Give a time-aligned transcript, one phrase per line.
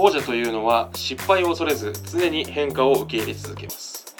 [0.00, 4.14] 王者というのは失敗を恐れず常に変化を受け入れ続けます。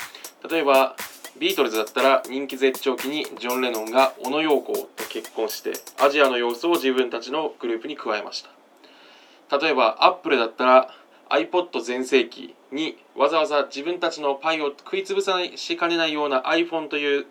[0.51, 0.97] 例えば
[1.39, 9.59] ビートルズだったら人気絶頂期にジョン・レノンが小野陽子と結婚してアジアの様子を自分たちのグループに加えました。
[9.59, 10.91] 例えばアップルだったら
[11.31, 17.27] iPod 全盛期にわざわざ自分たちのパイを食い潰さないしかねないような iPhone という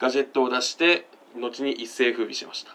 [0.00, 2.74] ガジェットを出して後に一世風靡しました。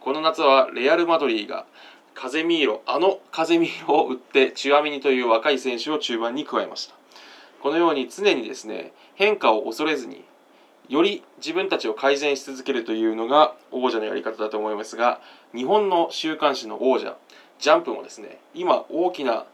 [0.00, 1.66] この夏はレアル・マドリーが
[2.14, 6.94] カゼミーロあのカゼミーロを打ってチュアミニという若い選手を中盤に加えました。
[7.62, 10.22] このように常にですね変化を恐れずに
[10.88, 15.20] より自分たちを改善し続けるというのが王者のやり方だと思いますが
[15.54, 17.16] 日本の週刊誌の王者
[17.58, 19.46] ジャンプもですね今大きな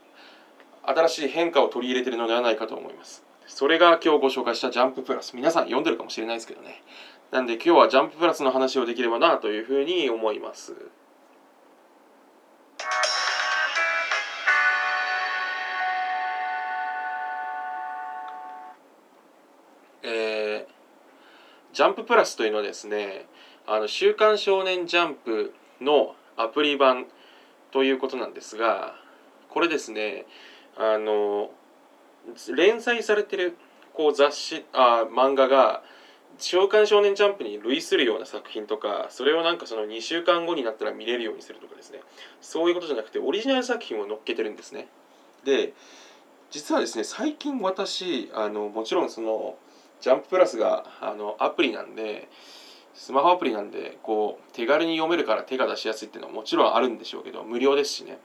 [0.82, 3.22] 新しい変化を取り入れているのではないかと思います。
[3.46, 5.34] それが今日ご紹介したジャンププラス。
[5.34, 6.82] 皆さん読んでるかもしれないですけどね。
[7.30, 10.74] なんで今日はジャンププラスの話をできればなというふうに思います。
[20.02, 23.26] えー、ジャンププラスというのはですね
[23.66, 27.06] あの週刊少年ジャンプのアプリ版
[27.70, 28.94] ということなんですが
[29.48, 30.26] これですね
[30.76, 31.50] あの
[32.54, 33.56] 連載されてる
[33.92, 35.82] こう雑誌あ漫画が
[36.38, 42.00] 「週刊少年ジャンプ」に類するような作品とかそれをなんかその2週間後になったら見れるようにするとかですね
[42.40, 44.88] そういうことじゃなくてオリジナル作品を載っけてるんですね。
[45.44, 45.74] で
[46.50, 49.56] 実はですね最近私あのもちろんその
[50.00, 52.28] ジャンププラスがあのアプリなんで
[52.94, 58.18] スマホアプリなんでこう手軽に読めるから手が出しやすいっていうのはもちろんあるんでしょうけど無料ですしね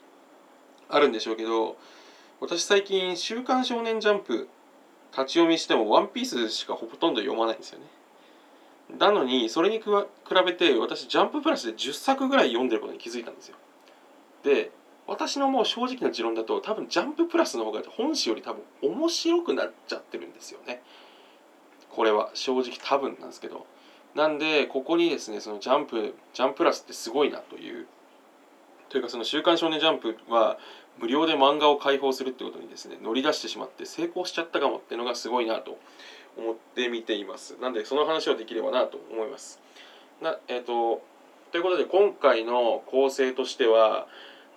[0.90, 1.78] あるんでしょうけど
[2.39, 4.47] 私最近「週刊少年ジャンプ」
[5.11, 7.85] 立ち読みしても「ワンピースしかほとんど読まないんですよね。
[8.99, 9.85] なのにそれに比
[10.45, 13.57] べて私ジャンププラスで10作ぐらい読んでることに気づいたんですよ。
[14.44, 14.72] で
[15.07, 20.83] 私のもう正直な持論だと多分ジャンププラスの方が本誌より多分面白くなっちゃってるんですよね。
[21.89, 23.66] これは正直多分なんですけど。
[24.13, 27.88] なんでここにですねそのジャンプジャンププラスってすごいなという。
[28.89, 30.57] というかその「週刊少年ジャンプ」は
[31.00, 35.78] 無料で漫画を開放するってことにですね乗り出してしまって成功しちゃったかもっていうのがすごいなと
[36.38, 37.58] 思って見ています。
[37.62, 39.59] なんでその話をできればなと思います。
[40.22, 41.02] なえっ、ー、と
[41.52, 44.07] ということで今回の構成としては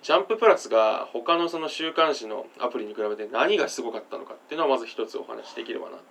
[0.01, 6.03] ジャンププラスが他のその週刊誌のアプリに比べて何がすごかったのかっていうのはまず一つお話しできればなと。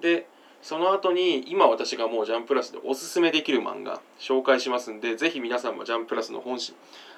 [0.00, 0.26] で
[0.62, 6.74] その後に今私がもうジャンププラスでおすすめできる漫画紹介しますんでぜひ皆さんもジャンププラスの本誌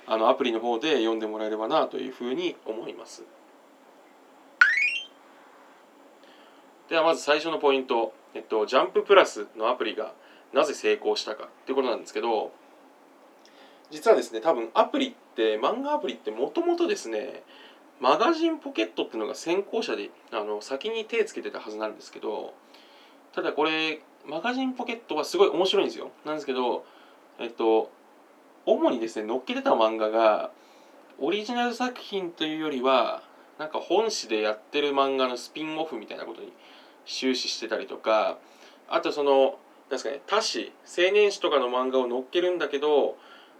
[0.07, 3.25] あのアプリの方で読んでもらえればなというふうに思います。
[6.89, 10.13] ではまず最初のポイント、えっと、ジャンププラスのアプリが
[10.53, 12.53] なぜ成功したかっていうことなんですけど
[13.91, 17.43] 実はですね多分アプリって漫画アプリってもともとですね
[17.99, 22.53] マガジンポケットっていうのが先行者であの先に手つけてたはずなんですけど
[23.35, 26.11] ただこれマガジンポケットはすごい面白いんですよ。
[26.25, 26.85] なんですけど
[27.39, 27.91] えっと
[28.67, 30.51] 主にですね載っけてた漫画が
[31.19, 33.23] オリジナル作品というよりは
[33.59, 36.53] なんか本誌でやってる漫画のスピンオフみたいなことに
[37.07, 38.39] 終始してたりとか
[38.89, 39.53] あとそのなん
[39.91, 43.17] ですかね他誌青年誌とかの漫画を載っけるんだけど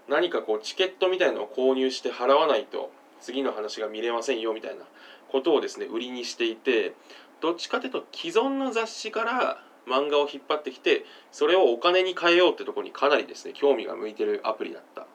[0.09, 2.91] 何かこうチケットみたいのを購入して払わないと
[3.21, 4.85] 次の話が見れませんよみたいな
[5.31, 6.95] ことをですね売りにしていて
[7.43, 15.07] どっちかというと既存の雑誌から漫画を引っ張ってきてそれをお金に変えようってとこにかなりですね興味が向いてるアプリだった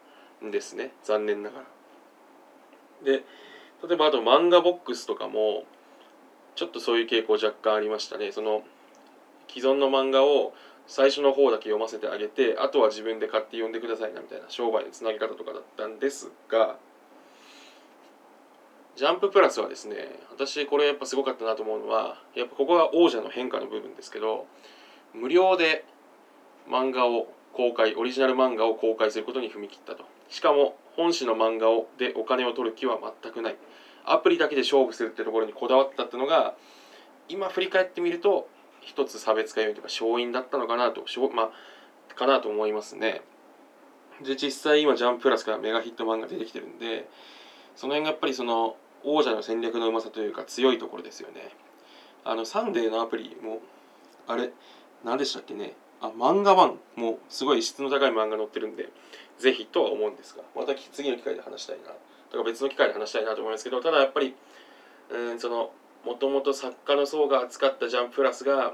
[0.45, 1.66] んですね残念ながら。
[3.03, 3.23] で
[3.87, 5.63] 例えばあと漫画ボックスとかも
[6.55, 8.63] ちょっとそういう傾向若干ありましたねその
[9.47, 10.53] 既存の漫画を
[10.87, 16.77] 最初の方だけ読ませてあげてあとは自分で買って読んでくださいなみたいな商売のつなぎ方とかだったんですが
[18.97, 19.96] ジャンププラスはですね
[20.31, 24.47] 私これやっぱすごかったなと思うのはやっぱここが王者の変化の部分ですけど
[25.14, 25.85] 無料で
[26.67, 30.03] 漫画を公開オリジナル漫画を公開することに踏み切ったと。
[30.29, 33.55] しかも本誌の漫画をでお金を取る気は全くない。
[34.03, 36.55] アプリだけで勝負するってところにこだわったってのが
[37.29, 38.50] 今振り返ってみると
[38.82, 43.22] 一つ差別化要因というか勝因だったのかなとまあかなと思いますね。
[44.23, 47.08] で実際今ジャンププラスからメガヒット漫画出てきてるんで
[47.76, 48.76] その辺がやっぱりその
[49.07, 51.49] 王者の戦略のうまさというか強いところですよね。
[52.25, 53.61] あのサンデーのアプリも
[54.27, 54.51] あれ
[55.05, 55.73] 何でしたっけね。
[56.01, 58.89] あ漫画版もすごい質の高い漫画載ってるんで
[59.39, 61.93] ぜひとは思うんですがまた次の機会で話したいな。
[62.29, 64.35] とか別の機会で話したいなと思いますけどただやっぱり
[65.09, 65.71] うんその
[66.05, 68.73] もともと作家の層が扱ったジャンププラスが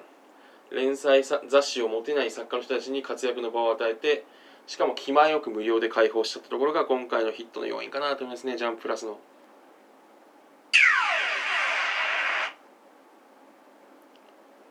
[0.71, 4.25] 連載雑誌を持てない作家の人たちに活躍の場を与えて
[4.65, 8.57] しかも気前よく無料で開放しちゃったところが今回のヒットの要因かなと思いますね。
[8.57, 9.19] ジャンププラスの。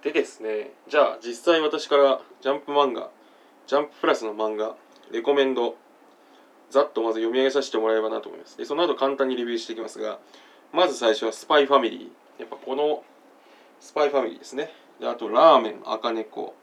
[0.03, 3.11] でですねじゃあ実際私からジャンプ漫画
[3.67, 4.75] ジャンププラスの漫画
[5.13, 5.77] レコメンド
[6.71, 8.57] ざっとまず読み上げさせてもらえればなと思います。
[8.57, 10.19] でその後簡単にレビューしていきますが
[10.73, 13.05] まず最初はスパイファミリーやっぱこの
[13.79, 14.71] スパイファミリーですね。
[14.99, 16.55] であとラーメン赤猫。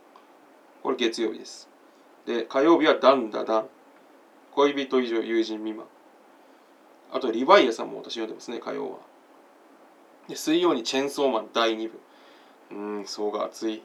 [0.81, 1.69] これ月曜日です。
[2.25, 3.69] で火曜日はダンダダン。
[4.55, 5.85] 恋人以上友人未満。
[7.11, 8.97] あとリヴァイアさんも私読んでますね火曜は。
[10.27, 11.99] で水曜にチェンソーマン第2部。
[12.71, 13.81] うん層が厚い。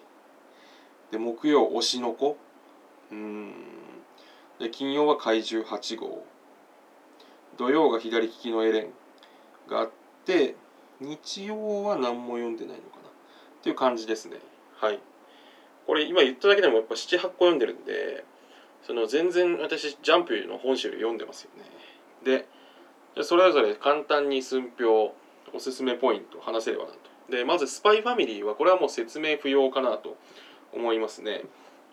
[1.11, 2.37] で木曜推しの子。
[3.11, 3.53] うん。
[4.59, 6.25] で金曜は怪獣8号。
[7.57, 8.91] 土曜が左利きのエレン
[9.69, 9.91] があっ
[10.25, 10.57] て
[11.01, 13.09] 日曜は何も読んでないのかな。
[13.09, 13.11] っ
[13.63, 14.39] ていう感じですね。
[14.77, 15.01] はい。
[15.87, 18.25] これ今言っただけでもやっぱ78個読んでるんで
[18.87, 21.65] その全然私ジャンプの本誌より読んでますよね。
[22.25, 22.47] で
[23.23, 25.15] それぞれ簡単に寸評
[25.53, 26.99] おすすめポイント話せればなと。
[27.29, 30.17] でまずスパイファミリーはこれはもう説明不要かなと
[30.73, 31.45] 思いますね。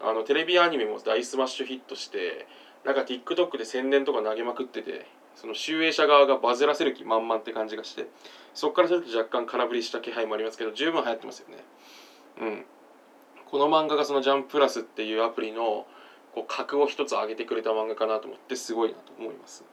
[0.01, 2.47] あのテレビアニメも大スマッシュヒットして
[2.83, 5.05] なんか TikTok で宣伝とか投げまくってて
[5.35, 8.07] その集英社側がバズらせる気満々って感じがして
[8.53, 11.63] そこからすると若干空振りした気配もありますけど十分流行ってますよね。
[12.41, 12.65] うん。
[13.49, 15.85] この漫画がその「ジャンププラス」っていうアプリの
[16.33, 19.65] こう格を一つ上げてくれた漫画かなと思ってすごいなと思います。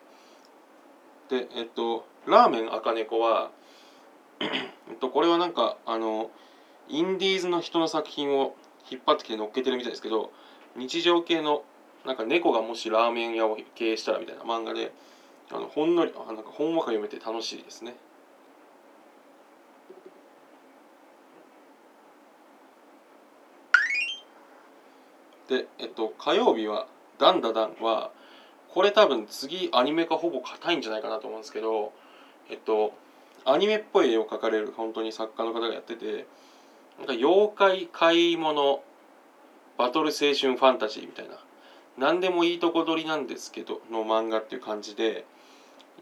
[1.29, 3.51] でえっとラーメン赤猫は
[4.41, 6.31] えっとこれはなんかあの
[6.89, 8.55] インディーズの人の作品を
[8.91, 10.33] 引っ張ってきて乗っけてるみたいですけど
[10.77, 11.63] 日常系の
[12.07, 14.93] なんか猫がもしラーメン屋を経営したらみたいな漫画で
[15.51, 17.97] あのほんのりあなんかほんわか読めて楽しいですね。
[25.49, 26.87] で、えっと、火曜日は
[27.19, 28.11] 「ダンダダン」は
[28.69, 31.93] これ多分次アニメ化ほぼ硬いんじゃないかなと思うんですけど
[32.51, 32.93] えっと
[33.45, 36.27] アニメっぽい絵を描かれる本当に作家の方がやってて
[36.99, 38.83] なんか妖怪買い物
[39.77, 41.39] バトル青春ファンタジーみたいな
[41.97, 45.25] 何でもいいとこ取りなんですけどの漫画っていう感じで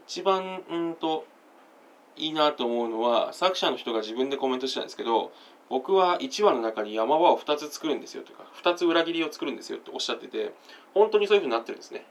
[0.07, 1.25] 一番うんと
[2.15, 5.31] いいなと思うのは作者の人が自分でコメントしたんですけど
[5.69, 10.53] 僕は1話の中に山場を2つ作るんですよとか2つ裏切りを作るんですよっておっしゃってて
[10.93, 12.05] 本当にそういうふうになってるんですね。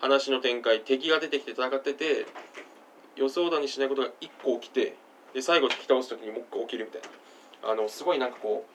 [0.00, 2.26] 話の展開敵が出てきて戦ってて
[3.20, 4.96] 予想だにしないことが1個起きて
[5.34, 7.08] で最後引き倒す時にもう1個起きるみたいな。
[7.70, 8.70] あのすごいなんかこう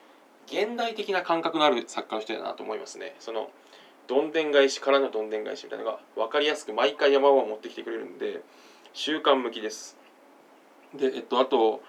[0.46, 3.16] 現代的な感覚のある作家の人だなと思いますね。
[3.18, 3.50] その
[4.06, 8.42] どんでん返しからのどんでん返しみたいなのが分かりやすく毎回山を持ってきてくれるんで
[8.92, 9.96] 習慣向きです。
[10.94, 11.82] でえっとあと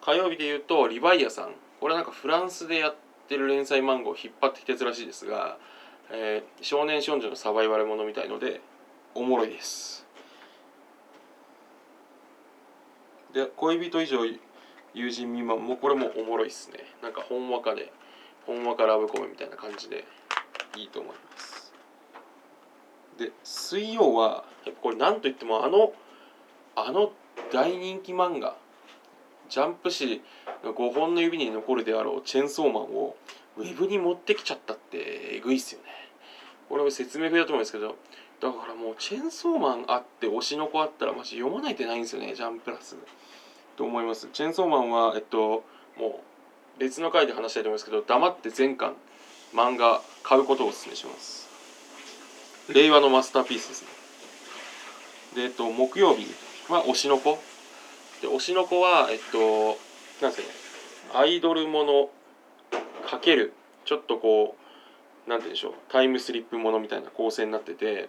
[0.00, 1.54] 火曜日で言うとリヴァイアさん。
[1.80, 2.96] これはなんかフランスでやっ
[3.28, 5.58] てる連載漫画を引っ張ってきてるらしいですが、
[6.10, 8.60] えー、少年少女のサバイバルものみたいので
[9.14, 10.01] おもろいです。
[13.32, 14.18] で恋人以上
[14.94, 16.80] 友人未満もこれもおもろいっすね。
[17.02, 17.92] なんかほんわかで
[18.46, 20.04] ほんわかラブコメみたいな感じで
[20.76, 21.72] いいと思います。
[23.18, 25.92] で水曜はやっぱこれ何といってもあの
[26.76, 27.12] あの
[27.52, 28.56] 大人気漫画
[29.48, 30.22] ジャンプ誌
[30.64, 33.16] の5本の指に残るであろうチェンソーマンを
[33.56, 35.88] ウェブに持ってきちゃったってえぐいっすよね。
[36.68, 37.96] これは説明不要だと思うんですけど
[38.40, 42.96] だからもうチェンソーマンあって推しの子あったらマジ読まないとないんですよねジャンプラス。
[43.76, 44.28] と思います。
[44.32, 45.64] チェンソーマンはえっと
[45.96, 46.20] も
[46.78, 48.94] う別の回で話したいと思いますけど黙って全巻
[49.54, 51.48] 漫画買うことをお勧めします。
[52.72, 53.88] 令和のマスターピースですね。
[55.36, 56.26] でえっと木曜日
[56.68, 57.38] は推しの子。
[58.20, 59.78] で推しの子はえっと
[60.24, 62.10] なんですかねアイドルもの
[63.06, 63.52] かける
[63.84, 64.56] ちょっとこ
[65.26, 68.08] うなんて言うんでしょうタイムスリップものみたいな構成になってて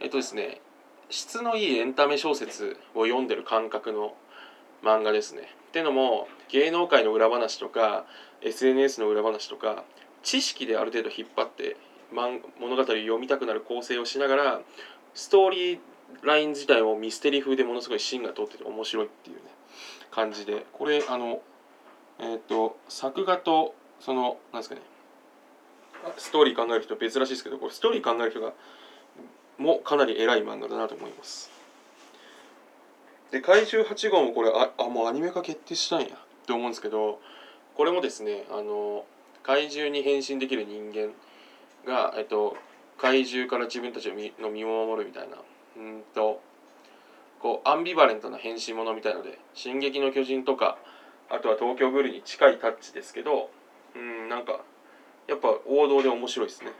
[0.00, 0.60] えっとですね
[1.08, 4.14] 質のいいエンタメ小説を読んでる感覚の
[4.82, 5.42] 漫画ですね。
[5.68, 8.06] ってのも芸能界の裏話とか
[8.42, 9.84] SNS の裏話とか
[10.22, 11.76] 知識である程度引っ張って
[12.12, 14.60] 物語を読みたくなる構成をしながら
[15.14, 15.78] ストーリー
[16.22, 19.42] ライン自体もミステリー風でものすごい芯が通ってて面白いっていうね
[20.10, 21.40] 感じでこれあの
[22.18, 24.80] えっ、ー、と作画とそのなんですかね
[26.16, 28.52] ストーリー考える人別らしいですけどこれストーリー考える人が
[29.58, 31.50] もかなり偉い漫画だなと思います
[33.30, 36.06] で怪獣8号もこれああもうアニメ化決定したんや。
[36.06, 36.08] っ
[36.46, 37.20] て思うんですけど
[37.76, 39.04] これもですねあの
[39.42, 41.12] 怪獣に変身できる人間
[41.86, 42.56] が、えっと、
[42.98, 45.36] 怪獣から自分たちの身を守るみたいな。
[45.76, 46.40] うんと
[47.38, 50.76] こうアンビバレントな変身ものみたいので「進撃の巨人」とか
[51.30, 53.50] あとは「東京ブル」に近いタッチですけど
[53.94, 54.60] うんなんか
[55.26, 56.72] やっぱ王道で面白いですね。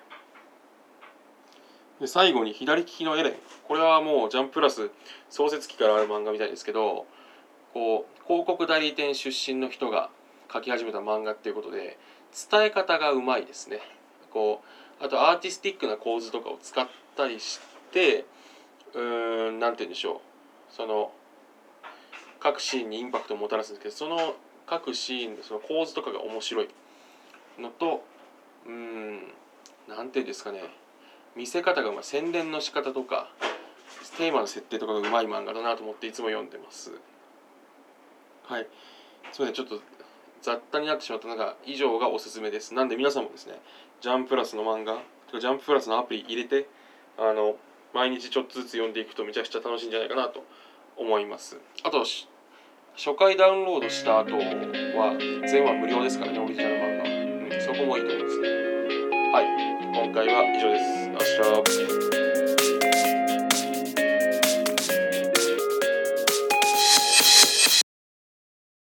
[2.01, 3.35] で最後に左利きのエレン。
[3.69, 4.91] これはもうジャンプラス
[5.29, 7.07] 創設期からある漫画みたいですけど
[7.75, 10.09] こう広告代理店出身の人が
[10.49, 11.99] 描き始めた漫画っていうことで
[12.51, 13.81] 伝え方がうまいですね。
[14.33, 14.63] こ
[15.01, 17.61] うあとアーティスティックな構図とかを使ったりし
[17.93, 18.25] て
[18.95, 20.23] うーんなんて言うんでしょ
[20.71, 20.75] う。
[20.75, 21.13] その
[22.39, 24.35] 各シーンにインパクトをもたらすんですけどその
[24.67, 26.69] 各シーンのその構図とかが面白い
[27.59, 28.03] のと
[28.67, 29.19] うん
[29.89, 30.63] なんていうんですかね。
[31.37, 33.29] 見せ方がうまい宣伝の仕方とか
[34.21, 36.93] テーマの設定とかがうまい漫画だなと思っていつも読んでます。
[38.45, 38.67] はい。
[39.33, 39.67] すみません。
[39.67, 39.81] ちょっと
[40.43, 42.75] 雑多になってしまった中以上がおすすめです。
[42.75, 43.59] なんで皆さんもですね
[44.03, 46.69] ジャンププラスの漫画とかジャンププラスのアプリ入れて
[47.17, 47.57] あの
[47.95, 50.45] 毎日ちょっとずつ読んでいくとめちゃくちゃ楽しいんじゃないかなと
[50.99, 51.59] 思います。
[51.83, 52.05] あと
[52.97, 55.17] 初回ダウンロードした後は
[55.49, 58.49] 全話無料ですからねオリジナル漫画、うん、そこもいいと思いますね。
[59.33, 59.47] はい。
[59.95, 61.00] 今回は以上です。
[61.21, 62.30] Tchau.